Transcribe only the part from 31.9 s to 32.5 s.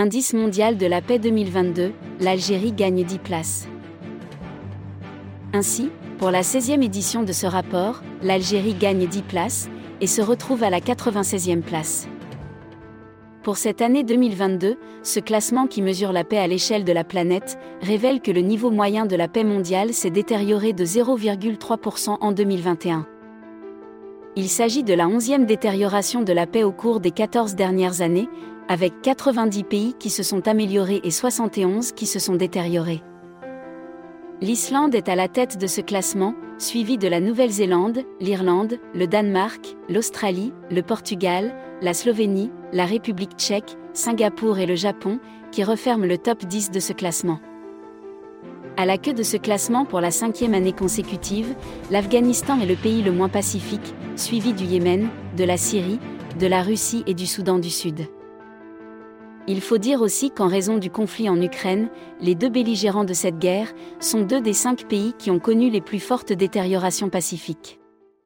qui se sont